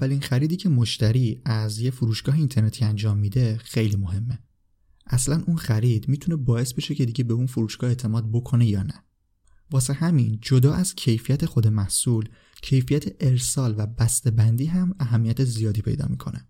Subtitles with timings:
[0.00, 4.38] اولین خریدی که مشتری از یه فروشگاه اینترنتی انجام میده خیلی مهمه.
[5.06, 9.04] اصلا اون خرید می‌تونه باعث بشه که دیگه به اون فروشگاه اعتماد بکنه یا نه.
[9.70, 12.28] واسه همین جدا از کیفیت خود محصول،
[12.62, 13.86] کیفیت ارسال و
[14.30, 16.48] بندی هم اهمیت زیادی پیدا می‌کنه.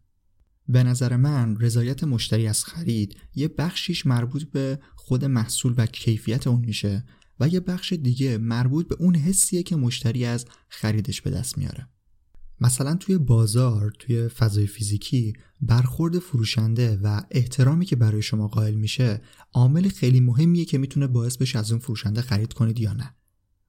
[0.68, 6.46] به نظر من رضایت مشتری از خرید یه بخشیش مربوط به خود محصول و کیفیت
[6.46, 7.04] اون میشه
[7.40, 11.88] و یه بخش دیگه مربوط به اون حسیه که مشتری از خریدش به دست میاره.
[12.60, 19.22] مثلا توی بازار توی فضای فیزیکی برخورد فروشنده و احترامی که برای شما قائل میشه
[19.52, 23.14] عامل خیلی مهمیه که می‌تونه باعث بشه از اون فروشنده خرید کنید یا نه.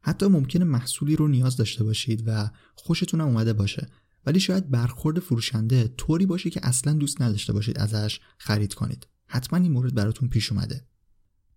[0.02, 3.90] حتی ممکنه محصولی رو نیاز داشته باشید و خوشتون هم اومده باشه.
[4.26, 9.08] ولی شاید برخورد فروشنده طوری باشه که اصلا دوست نداشته باشید ازش خرید کنید.
[9.28, 10.86] حتما این مورد براتون پیش اومده.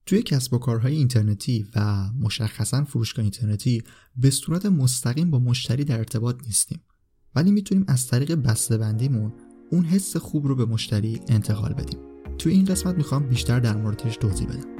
[0.06, 3.82] توی کسب و کارهای اینترنتی و مشخصا فروشگاه اینترنتی
[4.16, 6.80] به صورت مستقیم با مشتری در ارتباط نیستیم.
[7.36, 9.32] ولی می‌تونیم از طریق بسته‌بندیمون
[9.70, 11.98] اون حس خوب رو به مشتری انتقال بدیم.
[12.38, 14.74] توی این قسمت می‌خوام بیشتر در موردش توضیح بدم.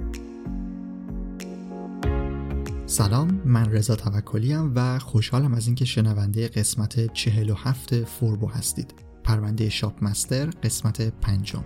[2.87, 8.94] سلام من رضا توکلی و خوشحالم از اینکه شنونده قسمت 47 فوربو هستید.
[9.25, 11.64] پرونده شاپ مستر قسمت پنجم.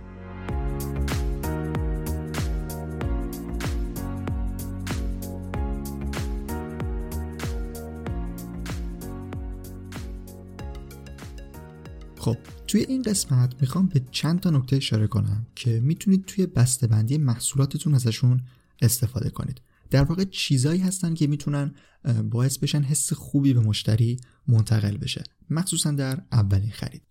[12.29, 17.17] خب توی این قسمت می‌خوام به چند تا نکته اشاره کنم که می‌تونید توی بسته‌بندی
[17.17, 18.41] محصولاتتون ازشون
[18.81, 19.61] استفاده کنید.
[19.89, 21.75] در واقع چیزایی هستن که می‌تونن
[22.23, 24.17] باعث بشن حس خوبی به مشتری
[24.47, 25.23] منتقل بشه.
[25.49, 27.01] مخصوصا در اولین خرید.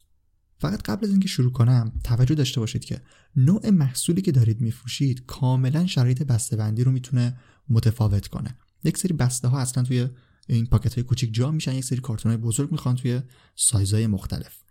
[0.59, 3.03] فقط قبل از اینکه شروع کنم توجه داشته باشید که
[3.37, 7.37] نوع محصولی که دارید میفروشید کاملا شرایط بسته‌بندی رو می‌تونه
[7.69, 8.59] متفاوت کنه.
[8.85, 10.09] یک سری بسته ها اصلا توی
[10.49, 13.21] این پاکت های کوچیک جا میشن یک سری کارتون های بزرگ می‌خوان توی
[13.57, 14.68] سایزهای مختلف.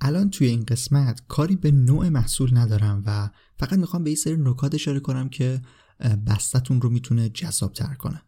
[0.00, 4.36] الان توی این قسمت کاری به نوع محصول ندارم و فقط می‌خوام به این سری
[4.36, 5.62] نکات اشاره کنم که
[6.26, 8.22] بستتون رو می‌تونه جذاب تر کنه.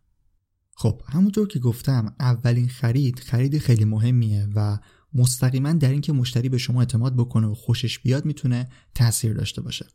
[0.74, 4.78] خب همونطور که گفتم اولین خرید خرید خیلی مهمیه و
[5.14, 9.86] مستقیما در اینکه مشتری به شما اعتماد بکنه و خوشش بیاد می‌تونه تاثیر داشته باشه.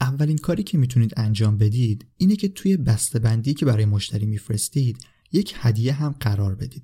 [0.00, 2.76] اولین کاری که می‌تونید انجام بدید اینه که توی
[3.22, 4.98] بندی که برای مشتری میفرستید
[5.32, 6.82] یک هدیه هم قرار بدید.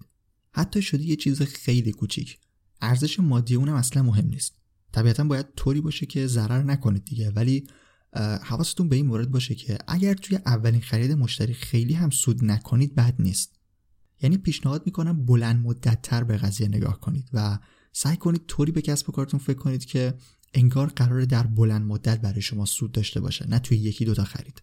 [0.53, 2.39] حتی شده یه چیز خیلی کوچیک.
[2.81, 4.55] ارزش مادی اونم اصلا مهم نیست.
[4.93, 7.31] طبیعتا باید طوری باشه که ضرر نکنید دیگه.
[7.31, 7.67] ولی
[8.43, 12.95] حواستون به این مورد باشه که اگر توی اولین خرید مشتری خیلی هم سود نکنید
[12.95, 13.57] بد نیست.
[14.23, 17.59] یعنی پیشنهاد می‌کنم بلند مدت تر به قضیه نگاه کنید و
[17.93, 20.15] سعی کنید طوری به کسب و کارتون فکر کنید که
[20.55, 24.63] انگار قرار در بلند مدت برای شما سود داشته باشه نه توی یکی دوتا خرید.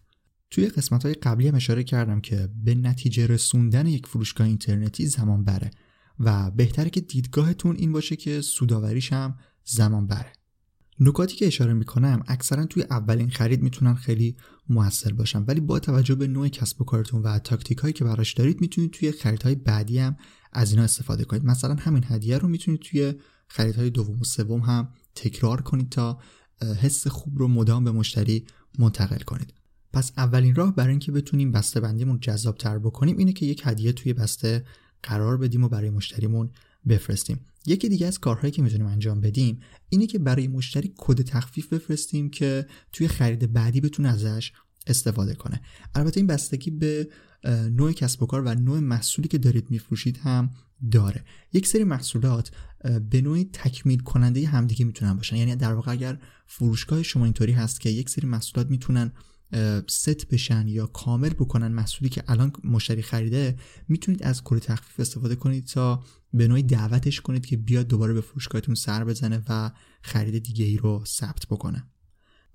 [0.50, 5.44] توی قسمت های قبلی هم اشاره کردم که به نتیجه رسوندن یک فروشگاه اینترنتی زمان
[5.44, 5.70] بره.
[6.20, 10.32] و بهتره که دیدگاهتون این باشه که سوداوریش هم زمان بره
[11.00, 14.36] نکاتی که اشاره می‌کنم اکثرا توی اولین خرید می‌تونن خیلی
[14.68, 18.32] موثر باشن ولی با توجه به نوع کسب و کارتون و تاکتیک هایی که براش
[18.32, 20.16] دارید می‌تونید توی خریدهای بعدی هم
[20.52, 21.44] از اینا استفاده کنید.
[21.44, 23.14] مثلا همین هدیه رو می‌تونید توی
[23.48, 26.18] خریدهای دوم و سوم هم تکرار کنید تا
[26.80, 28.46] حس خوب رو مدام به مشتری
[28.78, 29.54] منتقل کنید.
[29.92, 33.92] پس اولین راه برای اینکه بتونیم بسته بندیمون جذاب تر بکنیم اینه که یک هدیه
[33.92, 34.64] توی بسته
[35.04, 36.50] قرار بدیم و برای مشتریمون
[36.88, 37.40] بفرستیم.
[37.66, 42.30] یکی دیگه از کارهایی که می‌تونیم انجام بدیم اینه که برای مشتری کد تخفیف بفرستیم
[42.30, 44.52] که توی خرید بعدی بتونه ازش
[44.86, 45.60] استفاده کنه.
[45.94, 47.08] البته این بستگی به
[47.70, 50.50] نوع کسب و کار و نوع محصولی که دارید میفروشید هم
[50.90, 51.24] داره.
[51.52, 52.50] یک سری محصولات
[53.10, 55.36] به نوعی تکمیل کننده همدیگه می‌تونن باشن.
[55.36, 59.12] یعنی در واقع اگر فروشگاه شما اینطوری هست که یک سری محصولات می‌تونن
[59.88, 63.56] ست بشن یا کامل بکنن محصولی که الان مشتری خریده
[63.88, 68.20] می‌تونید از کد تخفیف استفاده کنید تا به نوعی دعوتش کنید که بیاد دوباره به
[68.20, 69.70] فروشگاهتون سر بزنه و
[70.02, 71.86] خرید دیگه ای رو ثبت بکنه.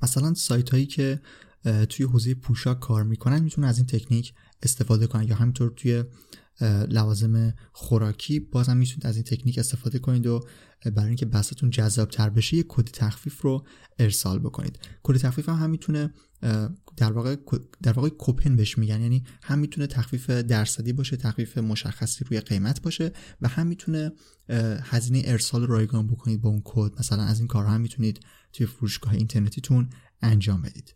[0.02, 1.22] مثلا سایت هایی که
[1.90, 6.04] توی حوزه پوشاک کار می‌کنن می‌تونن از این تکنیک استفاده کنن یا همینطور توی
[6.90, 10.46] لوازم خوراکی بازم می‌تونید از این تکنیک استفاده کنید و
[10.86, 13.66] برای اینکه بستتون جذاب تر بشه یک کد تخفیف رو
[14.00, 14.80] ارسال بکنید.
[15.04, 16.14] کد تخفیف هم, هم می‌تونه
[16.98, 17.36] در واقع
[17.84, 19.02] در واقع کوپن بهش میگن.
[19.02, 23.12] یعنی هم می‌تونه تخفیف درصدی باشه تخفیف مشخصی روی قیمت باشه
[23.42, 24.12] و هم می‌تونه
[24.84, 27.00] هزینه ارسال رایگان بکنید با اون کد.
[27.00, 28.20] مثلا از این کارها هم می‌تونید
[28.54, 29.90] توی فروشگاه اینترنتیتون
[30.22, 30.96] انجام بدید.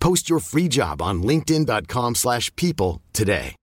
[0.00, 3.54] Post your free job on linkedin.com slash people today.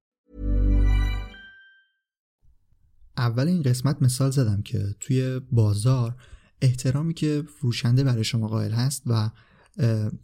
[3.17, 6.15] اول این قسمت مثال زدم که توی بازار
[6.61, 9.29] احترامی که فروشنده برای شما قائل هست و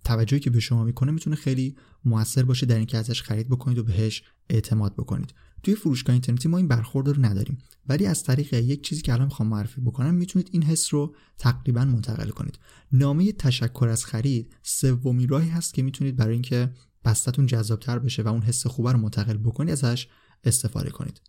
[0.04, 1.75] توجهی که به شما می‌کنه می‌تونه خیلی
[2.06, 5.34] موثر باشه در اینکه ازش خرید بکنید و بهش اعتماد بکنید.
[5.63, 7.57] توی فروشگاه اینترنتی ما این برخورد رو نداریم
[7.88, 11.86] ولی از طریق یک چیزی که الان می‌خوام معرفی بکنم می‌تونید این حس رو تقریبا
[11.86, 12.60] منتقل کنید.
[12.92, 16.74] نامه تشکر از خرید سومین راهی هست که می‌تونید برای اینکه
[17.06, 20.07] بستتون جذابتر بشه و اون حس خوبه رو منتقل بکنید ازش
[20.44, 21.22] استفاده کنید.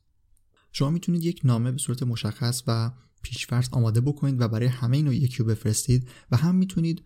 [0.72, 2.90] شما می‌تونید یک نامه به صورت مشخص و
[3.22, 7.02] پیشفرض آماده بکنید و برای همه اینو یکی بفرستید و هم می‌تونید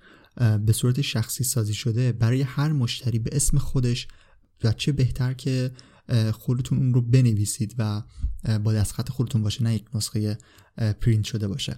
[0.67, 4.09] به صورت شخصی سازی شده برای هر مشتری به اسم خودش
[4.65, 5.73] و چه بهتر که
[6.33, 8.03] خودتون اون رو بنویسید و
[8.65, 10.39] با دستخط خودتون باشه نه یک نسخه
[10.77, 11.77] پرینت شده باشه.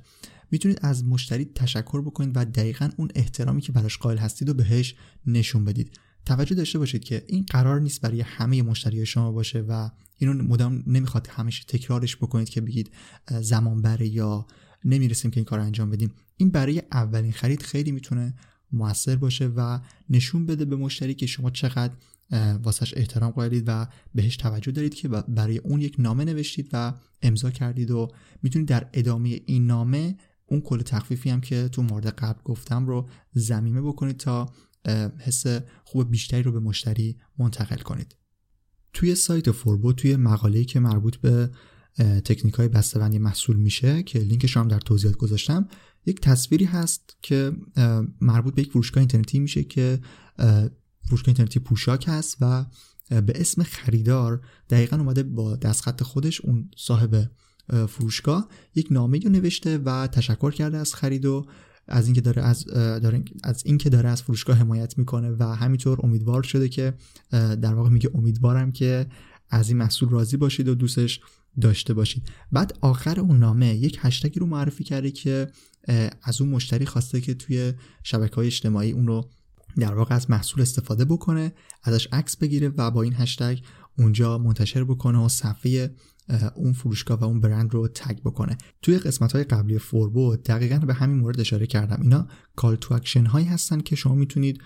[0.51, 4.95] می‌تونید از مشتری تشکر بکنید و دقیقا اون احترامی که براش قائل هستید و بهش
[5.27, 5.99] نشون بدید.
[6.27, 10.83] توجه داشته باشید که این قرار نیست برای همه مشتری شما باشه و اینو مدام
[10.87, 12.91] نمی‌خواد همیشه تکرارش بکنید که بگید
[13.41, 14.47] زمان بره یا
[14.85, 16.13] نمی‌رسیم که این کار انجام بدیم.
[16.37, 18.35] این برای اولین خرید خیلی می‌تونه
[18.73, 19.81] موثر باشه و
[20.11, 21.95] نشون بده به مشتری که شما چقدر
[22.63, 27.51] واسش احترام قائلید و بهش توجه دارید که برای اون یک نامه نوشتید و امضا
[27.51, 30.17] کردید و می‌تونید در ادامه این نامه
[30.47, 34.53] اون کل تخفیفی هم که تو مورد قبل گفتم رو زمینه بکنید تا
[35.19, 35.47] حس
[35.85, 38.17] خوب بیشتری رو به مشتری منتقل کنید.
[38.93, 41.51] توی سایت فوربو توی مقاله‌ای که مربوط به
[41.99, 45.69] تکنیک های بسته‌بندی محصول میشه که لینکش هم در توضیحات گذاشتم.
[46.07, 47.53] یک تصویری هست که
[48.21, 50.01] مربوط به یک فروشگاه اینترنتی میشه که
[51.09, 52.65] فروشگاه اینترنتی پوشاک هست و
[53.09, 57.31] به اسم خریدار دقیقا اومده با دستخط خودش اون صاحب
[57.89, 61.47] فروشگاه یک نامه رو نوشته و تشکر کرده از خرید و
[61.89, 66.43] از اینکه داره از داره از اینکه داره از فروشگاه حمایت می‌کنه و همینطور امیدوار
[66.43, 66.95] شده که
[67.31, 69.07] در واقع میگه امیدوارم که
[69.51, 71.21] از این محصول راضی باشید و دوستش
[71.61, 72.23] داشته باشید.
[72.53, 75.47] بعد آخر اون نامه یک هشتگی رو معرفی کرده که
[76.23, 77.73] از اون مشتری خواسته که توی
[78.03, 79.31] شبکه های اجتماعی اون رو
[79.77, 83.59] در واقع از محصول استفاده بکنه ازش عکس بگیره و با این هشتگ
[83.99, 85.95] اونجا منتشر بکنه و صفحه
[86.55, 88.59] اون فروشگاه و اون برند رو تگ بکنه.
[88.83, 92.03] توی قسمت های قبلی فوربو دقیقا به همین مورد اشاره کردم.
[92.03, 94.63] اینا call to action هایی هستن که شما می‌تونید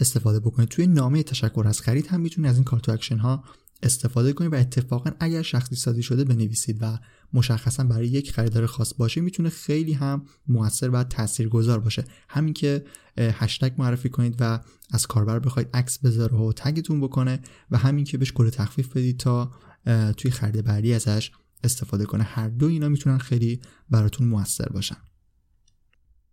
[0.00, 0.68] استفاده بکنید.
[0.68, 3.44] توی نامه تشکر از خرید هم می‌تونید از این call to action ها
[3.82, 6.98] استفاده کنید و اتفاقا اگر شخصی سازی شده بنویسید و
[7.32, 12.04] مشخصا برای یک خریدار خاص باشه می‌تونه خیلی هم موثر و تاثیرگذار باشه.
[12.28, 12.84] همین که
[13.18, 14.60] هشتگ معرفی کنید و
[14.90, 19.18] از کاربر بخواید عکس بذاره و تگتون بکنه و همین که بهش کد تخفیف بدید
[19.18, 19.52] تا
[20.16, 21.30] توی خرید بعدی ازش
[21.64, 22.22] استفاده کنه.
[22.22, 23.60] هر دو اینا می‌تونن خیلی
[23.90, 24.96] براتون موثر باشن.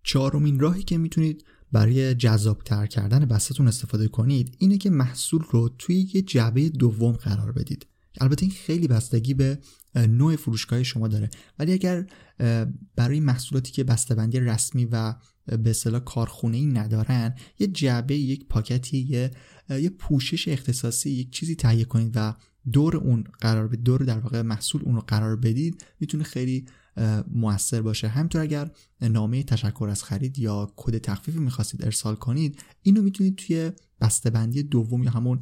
[0.03, 6.09] چهارمین راهی که می‌تونید برای جذابتر کردن بستتون استفاده کنید اینه که محصول رو توی
[6.13, 7.85] یه جعبه دوم قرار بدید.
[8.21, 9.59] البته این خیلی بستگی به
[9.95, 11.29] نوع فروشگاه شما داره.
[11.59, 12.05] ولی اگر
[12.95, 18.97] برای محصولاتی که بسته‌بندی رسمی و به اصطلاح کارخونه ای ندارن یه جعبه یک پاکتی
[18.97, 19.31] یه,
[19.69, 22.35] یه پوشش اختصاصی یک چیزی تهیه کنید و
[22.71, 26.65] دور اون قرار به دور در واقع محصول اون رو قرار بدید می‌تونه خیلی
[27.32, 28.08] موثر باشه.
[28.08, 33.72] همینطور اگر نامه تشکر از خرید یا کد تخفیفی می‌خواستید ارسال کنید اینو می‌تونید توی
[34.01, 35.39] بسته‌بندی دوم یا همون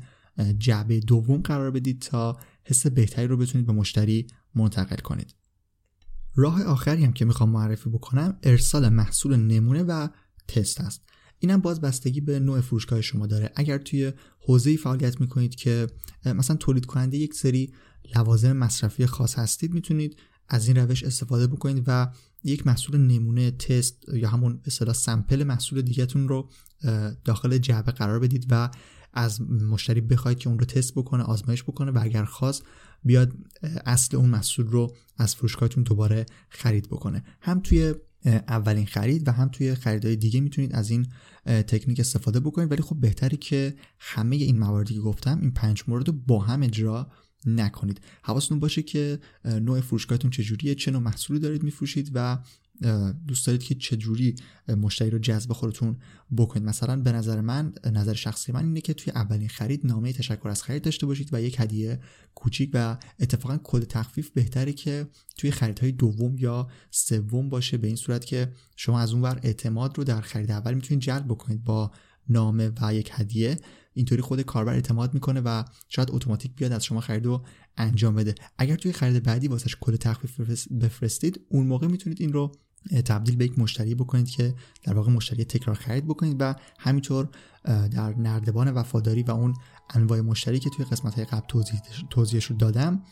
[0.58, 5.36] جعبه دوم قرار بدید تا حس بهتری رو بتونید به مشتری منتقل کنید.
[6.36, 10.08] راه آخری هم که می‌خوام معرفی بکنم ارسال محصول نمونه و
[10.48, 11.02] تست است.
[11.40, 13.52] اینم باز بستگی به نوع فروشگاه شما داره.
[13.56, 15.88] اگر توی حوزه فعالیت می‌کنید که
[16.26, 17.74] مثلا تولید کننده یک سری
[18.16, 22.12] لوازم مصرفی خاص هستید می‌تونید از این روش استفاده بکنید و
[22.44, 26.50] یک محصول نمونه تست یا همون اصطلاح سمپل محصول دیگهتون رو
[27.26, 28.70] داخل جعبه قرار بدید و
[29.14, 32.64] از مشتری بخواید که اون رو تست بکنه آزمایش بکنه و اگر خواست
[33.04, 33.34] بیاد
[33.86, 37.24] اصل اون محصول رو از فروشگاهتون دوباره خرید بکنه.
[37.42, 37.94] هم توی
[38.26, 41.08] اولین خرید و هم توی خریدهای دیگه می‌تونید از این
[41.46, 42.72] تکنیک استفاده بکنید.
[42.72, 46.64] ولی خب بهتری که همه این مواردی که گفتم این پنج مورد رو با هم
[46.64, 47.12] اجرا
[47.46, 48.02] نکنید.
[48.24, 52.38] حواستون باشه که نوع فروشگاهتون چجوریه چه نوع محصولی دارید میفروشید و
[53.28, 54.36] دوست دارید که چجوری
[54.68, 55.98] مشتری رو جذب خودتون
[56.38, 56.66] بکنید.
[56.66, 60.64] مثلا به نظر من نظر شخصی من اینه که توی اولین خرید نامه تشکر از
[60.64, 62.00] خرید داشته باشید و یک هدیه
[62.36, 67.78] کوچیک و اتفاقا کد تخفیف بهتره که توی خریدهای دوم یا سوم باشه.
[67.78, 71.64] به این صورت که شما از اونور اعتماد رو در خرید اول می‌تونید جلب بکنید
[71.64, 71.92] با
[72.30, 73.58] نامه و یک هدیه.
[73.94, 77.46] اینطوری خود کاربر اعتماد می‌کنه و شاید اتوماتیک بیاد از شما خرید رو
[77.78, 78.36] انجام بده.
[78.58, 82.52] اگر توی خرید بعدی واسش کد تخفیف بفرستید اون موقع می‌تونید این رو
[83.06, 87.30] تبدیل به یک مشتری بکنید که در واقع مشتری تکرار خرید بکنید و همینطور
[87.66, 89.54] در نردبان وفاداری و اون
[89.90, 91.80] انواع مشتری که توی قسمت های قبل توضیح
[92.10, 93.04] توضیحش رو دادم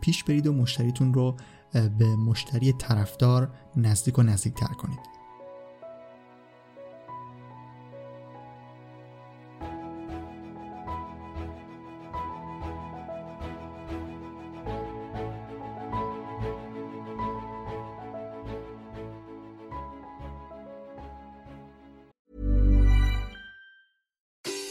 [0.00, 1.36] پیش برید و مشتریتون رو
[1.72, 5.19] به مشتری طرفدار نزدیک و نزدیک تر کنید.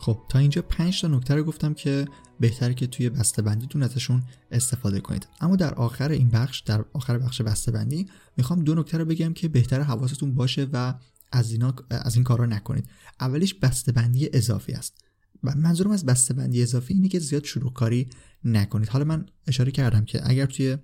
[0.00, 2.06] خب تا اینجا 5 تا نکته رو گفتم که
[2.40, 5.26] بهتره که توی بسته‌بندیتون ازشون استفاده کنید.
[5.40, 9.48] اما در آخر این بخش در آخر بخش بسته‌بندی می‌خوام دو نکته رو بگم که
[9.48, 10.94] بهتره حواستون باشه و
[11.32, 12.88] از اینا از این کارا نکنید.
[13.20, 15.04] اولیش بسته‌بندی اضافی است.
[15.44, 18.08] و منظورم از بسته‌بندی اضافی اینه که زیاد شروع کاری
[18.44, 18.88] نکنید.
[18.88, 20.76] حالا من اشاره کردم که اگر توی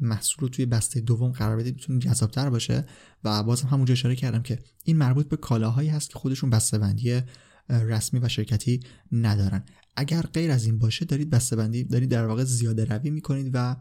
[0.00, 2.86] محصول رو توی بسته دوم قرار بدید می‌تونه جذابتر باشه.
[3.24, 7.22] و بازم همونجا اشاره کردم که این مربوط به کالاهایی هست که خودشون بسته‌بندی
[7.70, 8.80] رسمی و شرکتی
[9.12, 9.64] ندارن.
[9.96, 13.76] اگر غیر از این باشه دارید بسته‌بندی دارید در واقع زیاده روی می‌کنید و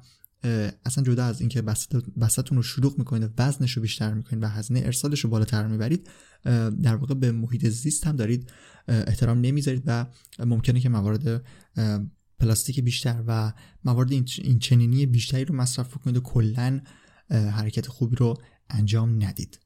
[0.85, 1.61] اصلا جدا از اینکه
[2.21, 6.09] بستتون رو شلوغ می‌کنید و وزنش رو بیشتر می‌کنید و هزینه ارسالش رو بالاتر می‌برید
[6.83, 8.51] در واقع به محیط زیست هم دارید
[8.87, 10.05] احترام نمی‌ذارید و
[10.39, 11.45] ممکنه که موارد
[12.39, 13.53] پلاستیک بیشتر و
[13.85, 16.81] موارد این چنینی بیشتری رو مصرف کنید و کلا
[17.29, 19.59] حرکت خوبی رو انجام ندید.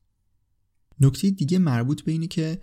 [0.99, 2.59] نکته دیگه مربوط به اینه که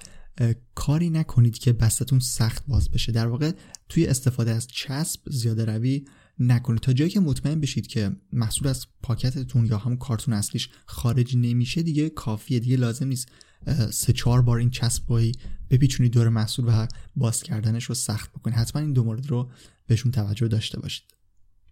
[0.75, 3.13] کاری نکنید که بستتون سخت باز بشه.
[3.13, 3.53] در واقع
[3.89, 6.05] توی استفاده از چسب زیاده روی
[6.39, 6.81] نکنید.
[6.81, 11.83] تا جایی که مطمئن بشید که محصول از پاکتتون یا همون کارتون اصلیش خارج نمیشه
[11.83, 12.59] دیگه کافیه.
[12.59, 13.29] دیگه لازم نیست
[13.91, 15.33] سه چهار بار این چسب بایی
[15.71, 18.57] بپیچونید دور محصول و باز کردنش رو سخت بکنید.
[18.57, 19.51] حتما این دو مورد رو
[19.87, 21.05] بهشون توجه داشته باشید.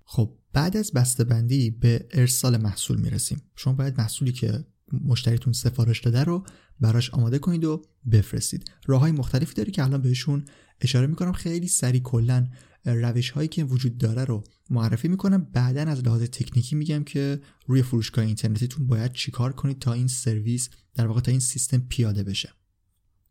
[0.05, 0.93] خب بعد از
[1.29, 3.43] بندی به ارسال محصول می‌رسیم.
[3.57, 6.45] شما باید محصولی که مشتریتون سفارش داده رو
[6.81, 8.71] براش آماده کنید و بفرستید.
[8.87, 10.45] راه های مختلفی داری که الان بهشون
[10.81, 11.33] اشاره می‌کنم.
[11.33, 12.47] خیلی سریع کلا
[12.85, 15.47] روش هایی که وجود داره رو معرفی می‌کنم.
[15.53, 20.69] بعدا از لحاظ تکنیکی میگم که روی فروشگاه اینترنتیتون باید چیکار کنید تا این سرویس
[20.95, 22.53] در واقع تا این سیستم پیاده بشه.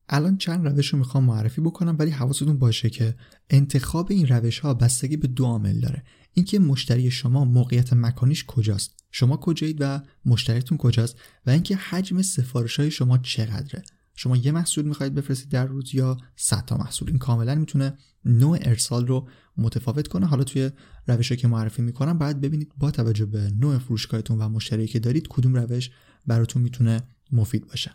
[0.09, 3.15] الان چند روش رو می‌خوام معرفی بکنم ولی حواستون باشه که
[3.49, 6.03] انتخاب این روش ها بستگی به دو عامل داره.
[6.33, 12.79] اینکه مشتری شما موقعیت مکانیش کجاست؟ شما کجایید و مشتریتون کجاست؟ و اینکه حجم سفارش
[12.79, 13.83] های شما چقدره؟
[14.15, 17.09] شما یه محصول می‌خواید بفرستید در روز یا 100 تا محصول.
[17.09, 20.25] این کاملا می‌تونه نوع ارسال رو متفاوت کنه.
[20.25, 20.69] حالا توی
[21.07, 25.27] روشی که معرفی می‌کنم باید ببینید با توجه به نوع فروشگاهتون و مشتری که دارید
[25.27, 25.89] کدوم روش
[26.25, 27.91] براتون می‌تونه مفید باشه.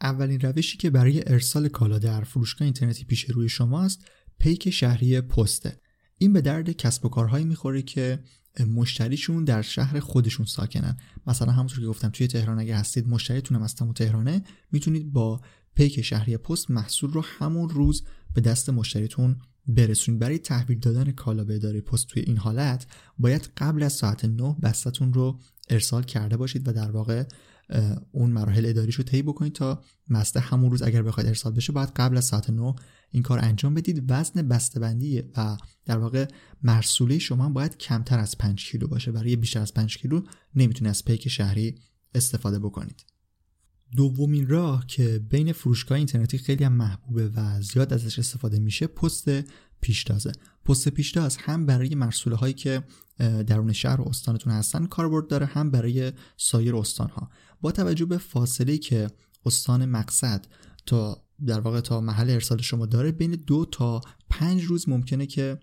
[0.00, 4.04] اولین روشی که برای ارسال کالا در فروشگاه اینترنتی پیش روی شماست
[4.38, 5.80] پیک شهری پسته.
[6.22, 8.18] این به درد کسب و کارهایی می‌خوره که
[8.74, 10.96] مشتریشون در شهر خودشون ساکنن.
[11.26, 15.40] مثلا همونطور که گفتم توی تهران اگه هستید مشتریتون هم از تهرانه می‌تونید با
[15.74, 19.36] پیک شهری پست محصول رو همون روز به دست مشتریتون
[19.66, 20.20] برسونید.
[20.20, 22.86] برای تحویل دادن کالا به اداره پست توی این حالت
[23.18, 27.24] باید قبل از ساعت 9 بستتون رو ارسال کرده باشید و در واقع
[28.12, 31.88] اون مراحل اداریش رو طی بکنید تا مسته همون روز اگر بخواید ارسال بشه باید
[31.96, 32.74] قبل از ساعت 9
[33.10, 34.04] این کار انجام بدید.
[34.08, 36.26] وزن بسته‌بندی و در واقع
[36.62, 39.12] مرسوله شما باید کمتر از 5 کیلو باشه.
[39.12, 40.22] برای بیشتر از 5 کیلو
[40.54, 41.78] نمی‌تونید از پیک شهری
[42.14, 43.04] استفاده بکنید.
[43.96, 49.30] دومین راه که بین فروشگاه اینترنتی خیلی هم محبوبه و زیاد ازش استفاده میشه پست
[49.80, 50.32] پیشتازه.
[50.64, 52.82] پست پیشتاز هم برای مرسوله هایی که
[53.18, 58.18] درون شهر و استانتون هستن کاربرد داره هم برای سایر استان ها با توجه به
[58.18, 59.10] فاصله که
[59.46, 60.46] استان مقصد
[60.86, 64.00] تا در واقع تا محل ارسال شما داره بین دو تا
[64.30, 65.58] پنج روز ممکنه که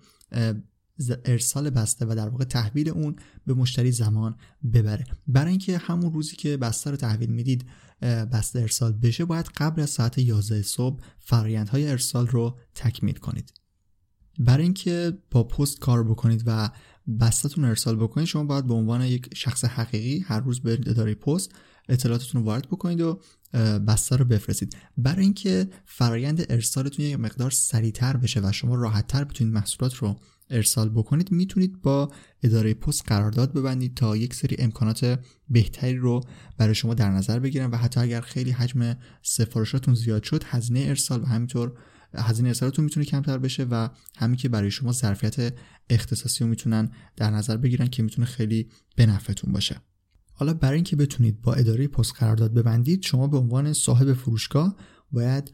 [1.26, 4.36] ارسال بسته و در واقع تحویل اون به مشتری زمان
[4.74, 5.06] ببره.
[5.28, 7.66] برای اینکه همون روزی که بسته رو تحویل می‌دید
[8.02, 13.54] بسته ارسال بشه باید قبل از ساعت 11 صبح فرایندهای ارسال رو تکمیل کنید.
[14.40, 16.70] برای اینکه با پست کار بکنید و
[17.20, 21.52] بستتون ارسال بکنید شما باید به عنوان یک شخص حقیقی هر روز به اداره پست
[21.90, 23.20] اطلاعاتتون رو وارد بکنید و
[23.88, 24.78] بسته رو بفرستید.
[24.98, 30.90] برای اینکه فرایند ارسالتون یک مقدار سریعتر بشه و شما راحتتر بتونید محصولات رو ارسال
[30.90, 32.12] بکنید می‌تونید با
[32.44, 36.22] اداره پست قرارداد ببندید تا یک سری امکانات بهتری رو
[36.58, 41.22] برای شما در نظر بگیرن و حتی اگر خیلی حجم سفارشاتون زیاد شد هزینه ارسال
[41.22, 41.74] و همینطور
[42.16, 45.54] هزینه ارسالتون می‌تونه کمتر بشه و همین که برای شما ظرفیت
[45.90, 49.82] اختصاصی رو می‌تونن در نظر بگیرن که می‌تونه خیلی به نفعتون باشه.
[50.34, 54.76] حالا برای اینکه بتونید با اداره پست قرارداد ببندید شما به عنوان صاحب فروشگاه
[55.12, 55.52] باید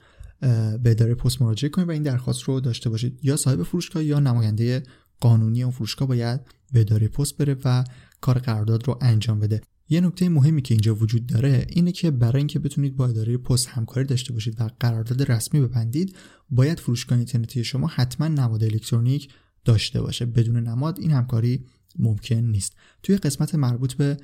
[0.83, 3.19] به اداره پست مراجعه کنید و این درخواست رو داشته باشید.
[3.23, 4.83] یا صاحب فروشگاه یا نماینده
[5.19, 6.41] قانونی اون فروشگاه باید
[6.73, 7.83] به اداره پست بره و
[8.21, 9.61] کار قرارداد رو انجام بده.
[9.89, 13.67] یه نکته مهمی که اینجا وجود داره اینه که برای اینکه بتونید با اداره پست
[13.67, 16.15] همکاری داشته باشید و قرارداد رسمی ببندید
[16.49, 19.29] باید فروشگاه اینترنتی شما حتما نماد الکترونیک
[19.65, 20.25] داشته باشه.
[20.25, 21.65] بدون نماد این همکاری
[21.99, 22.75] ممکن نیست.
[23.03, 24.17] توی قسمت مربوط به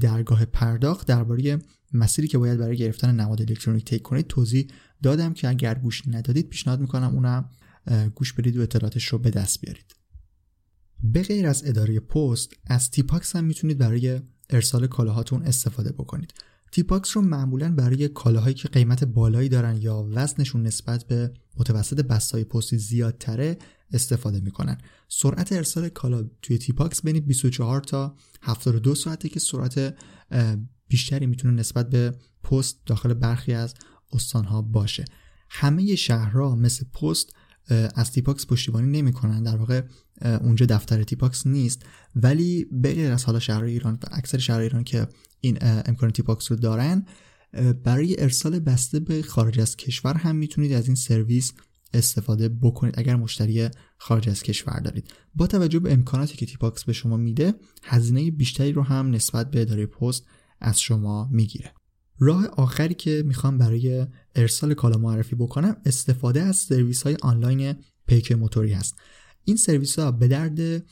[0.00, 1.58] درگاه پرداخت درباره
[1.92, 4.66] مسیری که باید برای گرفتن نماد الکترونیک تیک کنید توضیح
[5.02, 7.50] دادم که اگر گوش ندادید پیشنهاد می‌کنم اونم
[8.14, 9.94] گوش بدید و اطلاعاتش رو به دست بیارید.
[11.02, 14.20] به غیر از اداره پست از تیپاکس هم می‌تونید برای
[14.50, 16.34] ارسال کالاهاتون استفاده بکنید.
[16.72, 22.44] تیپاکس رو معمولا برای کالاهایی که قیمت بالایی دارن یا وزنشون نسبت به متوسط بستای
[22.44, 23.58] پستی زیادتره
[23.92, 24.78] استفاده می‌کنن.
[25.08, 29.94] سرعت ارسال کالا توی تیپاکس بین 24 تا 72 ساعته که سرعت
[30.88, 33.74] بیشتری می‌تونه نسبت به پست داخل برخی از
[34.12, 35.04] استانها باشه.
[35.50, 37.32] همه شهرها مثل پست
[37.94, 39.82] از تیپاکس پشتیبانی نمی‌کنن در واقع
[40.22, 41.82] اونجا دفتر تیپاکس نیست.
[42.14, 45.06] ولی بغیر از حالا شهر ایران و اکثر شهر ایران که
[45.40, 47.06] این امکان تیپاکس رو دارن.
[47.84, 51.52] برای ارسال بسته به خارج از کشور هم می‌تونید از این سرویس
[51.94, 55.10] استفاده بکنید اگر مشتری خارج از کشور دارید.
[55.34, 59.60] با توجه به امکاناتی که تیپاکس به شما میده هزینه بیشتری رو هم نسبت به
[59.60, 60.26] اداره پست
[60.60, 61.72] از شما می‌گیره.
[62.18, 67.74] راه آخری که می‌خوام برای ارسال کالا معرفی بکنم استفاده از سرویس های آنلاین
[68.06, 68.94] پیک موتوری هست.
[69.44, 70.82] این سرویس ها به درد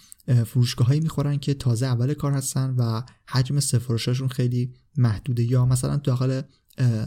[0.45, 5.43] فروشگاه هایی می‌خورن که تازه اول کار هستن و حجم سفارشاشون خیلی محدوده.
[5.43, 6.43] یا مثلا داخل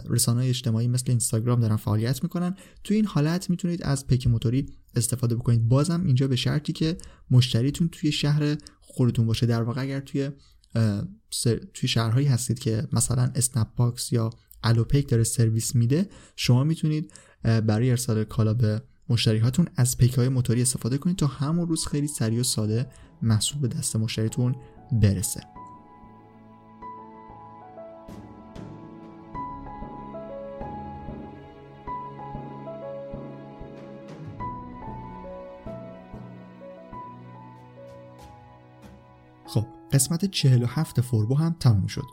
[0.10, 2.56] رسانه اجتماعی مثل اینستاگرام دارن فعالیت می‌کنن.
[2.84, 5.68] توی این حالت می‌تونید از پیک موتوری استفاده بکنید.
[5.68, 6.98] بازم اینجا به شرطی که
[7.32, 9.46] مشتریتون توی شهر خودتون باشه.
[9.46, 10.30] در واقع اگر توی
[11.74, 14.30] توی شهرهایی هستید که مثلا اسنپ باکس یا
[14.64, 17.12] الوپیک داره سرویس میده شما می‌تونید
[17.44, 21.88] برای ارسال کالا به مشتری هاتون از پیک های موتوری استفاده کنید تا همون روز
[21.88, 22.88] خیلی سریع و ساده
[23.22, 24.56] محصول به دست مشتریتون
[24.92, 25.42] برسه.
[39.46, 42.06] خب قسمت 47 فوربو هم تموم شد.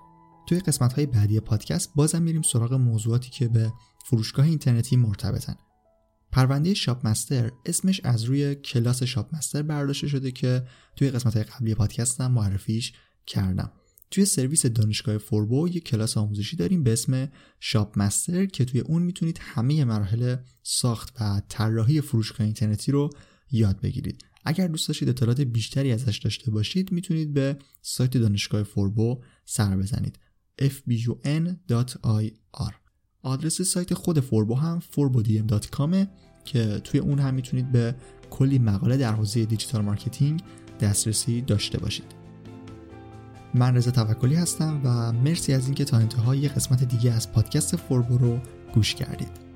[0.46, 3.72] توی قسمت های بعدی پادکست بازم میریم سراغ موضوعاتی که به
[4.04, 5.56] فروشگاه اینترنتی مرتبطن.
[6.32, 11.74] پرونده Shop Master اسمش از روی کلاس Shop Master برداشته شده که توی قسمت قبلی
[11.74, 12.92] پادکست هم معرفیش
[13.26, 13.72] کردم.
[14.10, 17.28] توی سرویس دانشگاه فوربو یک کلاس آموزشی داریم به اسم
[17.60, 23.10] Shop Master که توی اون می‌تونید همه مراحل ساخت و طراحی فروشگاه اینترنتی رو
[23.50, 24.24] یاد بگیرید.
[24.44, 30.18] اگر دوست داشتید اطلاعات بیشتری ازش داشته باشید می‌تونید به سایت دانشگاه فوربو سر بزنید.
[30.62, 31.68] fbun.ir
[33.22, 35.96] آدرس سایت خود فوربو هم forbodm.com
[36.44, 37.94] که توی اون هم می‌تونید به
[38.30, 40.42] کلی مقاله در حوزه digital marketing
[40.80, 42.18] دسترسی داشته باشید.
[43.54, 48.18] من رضا توکلی هستم و مرسی از اینکه تا انتهای قسمت دیگه از پادکست فوربو
[48.18, 48.38] رو
[48.74, 49.47] گوش کردید.